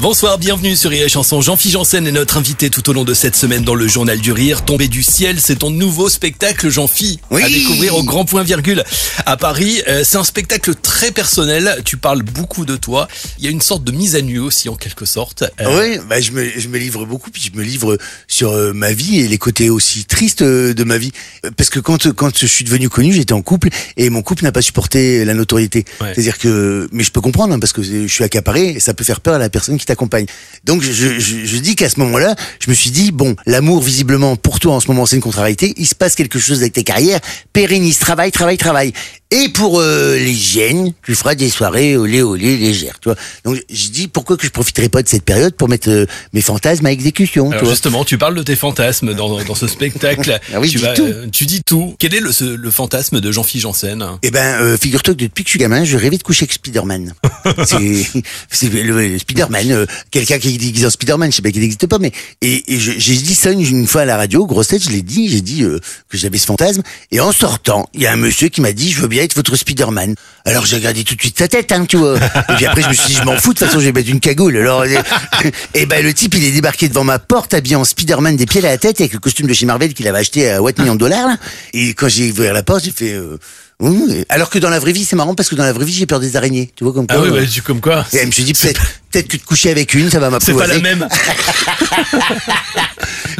[0.00, 1.42] Bonsoir, bienvenue sur Rire Chanson.
[1.42, 4.32] Jean-Philippe Janssen est notre invité tout au long de cette semaine dans le Journal du
[4.32, 4.64] Rire.
[4.64, 7.42] Tombé du ciel, c'est ton nouveau spectacle, Jean-Philippe, Oui.
[7.42, 8.82] à découvrir au Grand Point Virgule
[9.26, 9.82] à Paris.
[9.88, 11.82] Euh, c'est un spectacle très personnel.
[11.84, 13.08] Tu parles beaucoup de toi.
[13.38, 15.44] Il y a une sorte de mise à nu aussi, en quelque sorte.
[15.60, 18.72] Euh, Oui, bah je me, je me livre beaucoup, puis je me livre sur euh,
[18.72, 21.12] ma vie et les côtés aussi tristes de ma vie.
[21.58, 24.52] Parce que quand quand je suis devenu connu, j'étais en couple et mon couple n'a
[24.52, 25.84] pas supporté la notoriété.
[26.00, 26.14] Ouais.
[26.14, 29.04] C'est-à-dire que, mais je peux comprendre hein, parce que je suis accaparé et ça peut
[29.04, 30.26] faire peur à la personne qui t'accompagne.
[30.64, 34.36] Donc je, je, je dis qu'à ce moment-là, je me suis dit bon, l'amour visiblement
[34.36, 35.74] pour toi en ce moment c'est une contrariété.
[35.76, 37.20] Il se passe quelque chose avec tes carrières.
[37.52, 38.92] Pérennise, travail, travail, travail.
[39.32, 43.16] Et pour euh, l'hygiène, tu feras des soirées olé olé légères, tu vois.
[43.44, 46.40] Donc je dis pourquoi que je profiterai pas de cette période pour mettre euh, mes
[46.40, 47.72] fantasmes à exécution, tu Alors vois.
[47.72, 50.38] justement, tu parles de tes fantasmes dans, dans ce spectacle.
[50.52, 51.04] Ah oui, tu, dis tout.
[51.06, 51.94] euh, tu dis tout.
[52.00, 54.04] Quel est le, ce- le fantasme de Jean-Philippe Janssen?
[54.22, 56.52] Eh ben, euh, figure-toi que depuis que je suis gamin, je rêvais de coucher avec
[56.52, 57.14] Spider-Man.
[57.64, 61.98] c'est, le Spider-Man, euh, quelqu'un qui déguisé en Spider-Man, je sais pas qu'il n'existe pas,
[61.98, 64.90] mais et, et j'ai dit ça une, une fois à la radio, grosse tête, je
[64.90, 65.78] l'ai dit, j'ai dit euh,
[66.08, 66.82] que j'avais ce fantasme.
[67.10, 69.34] Et en sortant, il y a un monsieur qui m'a dit, je veux bien être
[69.34, 70.14] votre Spider-Man.
[70.44, 72.16] Alors j'ai regardé tout de suite sa tête, hein, tu vois.
[72.16, 73.92] Et puis après, je me suis dit, je m'en fous, de toute façon, je vais
[73.92, 74.56] mettre une cagoule.
[74.56, 75.02] Alors, euh,
[75.74, 78.64] et ben le type, il est débarqué devant ma porte, habillé en Spider-Man des pieds
[78.64, 80.94] à la tête, avec le costume de chez Marvel qu'il avait acheté à what millions
[80.94, 81.28] de dollars.
[81.28, 81.36] Là.
[81.72, 83.12] Et quand j'ai ouvert la porte, j'ai fait.
[83.12, 83.38] Euh.
[84.28, 86.06] Alors que dans la vraie vie, c'est marrant parce que dans la vraie vie, j'ai
[86.06, 86.70] peur des araignées.
[86.76, 87.16] Tu vois comme quoi.
[87.18, 89.36] Ah oui, euh, bah, tu, comme quoi Et je me suis dit peut-être peut-être que
[89.36, 90.96] de coucher avec une, ça va C'est pas la m'apprivoiser.
[90.96, 91.08] même.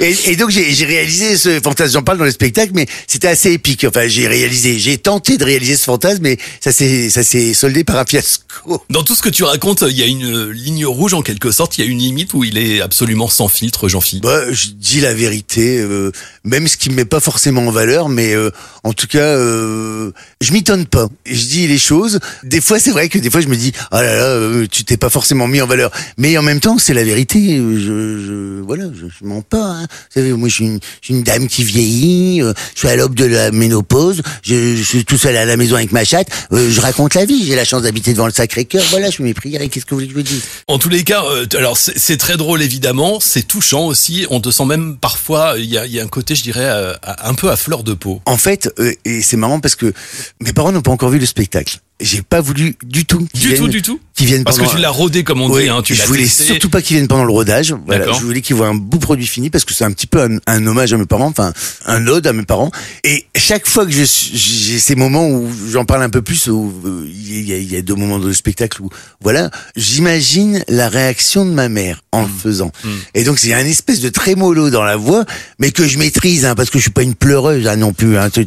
[0.00, 1.92] Et, et donc j'ai réalisé ce fantasme.
[1.94, 3.84] J'en parle dans le spectacle, mais c'était assez épique.
[3.88, 7.82] Enfin, j'ai réalisé, j'ai tenté de réaliser ce fantasme, mais ça s'est ça s'est soldé
[7.82, 8.80] par un fiasco.
[8.90, 11.78] Dans tout ce que tu racontes, il y a une ligne rouge en quelque sorte.
[11.78, 14.22] Il y a une limite où il est absolument sans filtre, Jean-Philippe.
[14.24, 16.12] Bah, je dis la vérité, euh,
[16.44, 18.50] même ce qui me met pas forcément en valeur, mais euh,
[18.84, 21.08] en tout cas, euh, je m'étonne pas.
[21.26, 22.20] Je dis les choses.
[22.44, 24.84] Des fois, c'est vrai que des fois, je me dis, ah là là, euh, tu
[24.84, 25.90] t'es pas forcément mis en valeur.
[26.16, 27.56] Mais en même temps, c'est la vérité.
[27.58, 29.64] Je, je voilà, je, je mens pas.
[29.64, 29.86] Hein.
[29.90, 32.42] Vous savez, moi, je suis une, je suis une dame qui vieillit.
[32.42, 34.22] euh, je suis à l'aube de la ménopause.
[34.42, 36.28] Je, je suis tout seul à la maison avec ma chatte.
[36.52, 37.46] euh, je raconte la vie.
[37.46, 38.84] J'ai la chance d'habiter devant le Sacré-Cœur.
[38.90, 39.62] Voilà, je fais mes prières.
[39.62, 40.42] Et qu'est-ce que vous voulez que je vous dise?
[40.66, 44.26] En tous les cas, euh, alors c'est très drôle évidemment, c'est touchant aussi.
[44.30, 46.94] On te sent même parfois, il y a, y a un côté, je dirais, euh,
[47.22, 48.20] un peu à fleur de peau.
[48.26, 49.92] En fait, euh, et c'est marrant parce que
[50.40, 51.78] mes parents n'ont pas encore vu le spectacle.
[52.00, 53.98] J'ai pas voulu du tout Du viennent, tout, du tout.
[54.14, 55.68] qu'ils viennent Parce que pendant- tu l'as rodé comme on Ouais, dit.
[55.68, 56.44] Hein, tu je voulais testé.
[56.44, 57.74] surtout pas qu'ils viennent pendant le rodage.
[57.86, 60.22] Voilà, je voulais qu'ils voient un beau produit fini parce que c'est un petit peu
[60.22, 61.52] un, un hommage à mes parents, enfin
[61.86, 62.70] un ode à mes parents.
[63.02, 67.04] Et chaque fois que j'ai ces moments où j'en parle un peu plus, où euh,
[67.08, 71.44] il y, a, il y a deux moments de spectacle où voilà, j'imagine la réaction
[71.44, 72.70] de ma mère en le faisant.
[73.14, 75.24] Et donc c'est un espèce de trémolo dans la voix,
[75.58, 78.16] mais que je maîtrise hein, parce que je suis pas une pleureuse hein, non plus.
[78.16, 78.46] Hein, je suis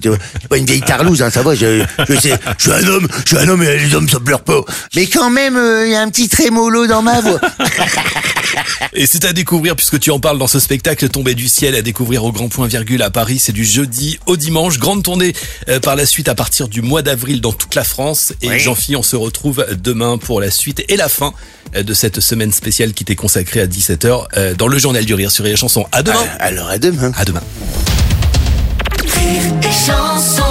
[0.50, 1.54] pas une vieille tarlouse, hein, ça va.
[1.54, 4.20] Je, je sais, je suis un homme, je suis un homme et les hommes ça
[4.20, 4.62] pleure pas.
[4.96, 7.40] Mais quand même, euh, il y a un petit trémolo dans ma voix.
[8.94, 11.82] Et c'est à découvrir puisque tu en parles dans ce spectacle Tombé du ciel à
[11.82, 13.40] découvrir au Grand Point Virgule à Paris.
[13.40, 14.80] C'est du jeudi au dimanche.
[14.80, 15.34] Grande tournée
[15.70, 18.34] euh, par la suite à partir du mois d'avril dans toute la France.
[18.42, 18.60] Et Oui.
[18.60, 21.34] Jean-Philippe, on se retrouve demain pour la suite et la fin
[21.76, 25.14] euh, de cette semaine spéciale qui t'est consacrée à 17h euh, dans le Journal du
[25.14, 25.86] Rire sur Rire Chanson.
[25.92, 26.26] À demain.
[26.40, 27.12] Alors à demain.
[27.16, 27.42] À demain.
[29.06, 30.44] Rire et chanson